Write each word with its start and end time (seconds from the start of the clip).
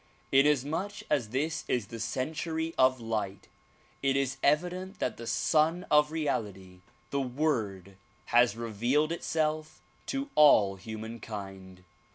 Inasmuch 0.31 1.03
as 1.11 1.29
this 1.29 1.63
is 1.67 1.85
the 1.85 1.99
century 1.99 2.73
of 2.75 2.99
light, 2.99 3.47
it 4.01 4.17
is 4.17 4.37
evident 4.41 4.97
that 4.97 5.17
the 5.17 5.27
Sun 5.27 5.85
of 5.91 6.11
Reality, 6.11 6.79
the 7.11 7.21
Word 7.21 7.97
has 8.33 8.57
revealed 8.57 9.11
itself 9.11 9.79
to 10.07 10.31
all 10.33 10.77
humankind. 10.77 11.83